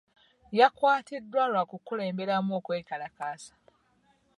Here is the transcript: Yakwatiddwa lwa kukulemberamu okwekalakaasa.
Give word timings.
Yakwatiddwa 0.59 1.41
lwa 1.51 1.63
kukulemberamu 1.69 2.51
okwekalakaasa. 2.59 3.53